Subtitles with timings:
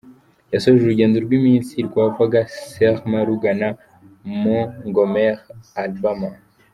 [0.53, 2.39] yasoje urugendo rw’iminsi rwavaga
[2.71, 3.67] Selma rugana
[4.41, 5.41] Montgomery,
[5.83, 6.29] Alabama.